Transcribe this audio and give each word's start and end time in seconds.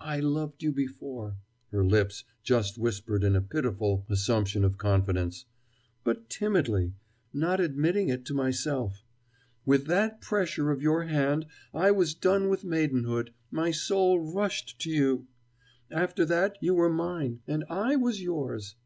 "I 0.00 0.20
loved 0.20 0.62
you 0.62 0.72
before," 0.72 1.36
her 1.70 1.84
lips 1.84 2.24
just 2.42 2.78
whispered 2.78 3.22
in 3.22 3.36
a 3.36 3.42
pitiful 3.42 4.06
assumption 4.08 4.64
of 4.64 4.78
confidence, 4.78 5.44
"but 6.02 6.30
timidly, 6.30 6.94
not 7.30 7.60
admitting 7.60 8.08
it 8.08 8.24
to 8.24 8.32
myself. 8.34 9.04
With 9.66 9.84
that 9.84 10.22
pressure 10.22 10.70
of 10.70 10.80
your 10.80 11.02
hand, 11.04 11.44
I 11.74 11.90
was 11.90 12.14
done 12.14 12.48
with 12.48 12.64
maidenhood, 12.64 13.34
my 13.50 13.70
soul 13.70 14.18
rushed 14.32 14.78
to 14.80 14.90
you. 14.90 15.26
After 15.90 16.24
that, 16.24 16.56
you 16.62 16.72
were 16.72 16.88
mine, 16.90 17.40
and 17.46 17.64
I 17.68 17.96
was 17.96 18.22
yours." 18.22 18.76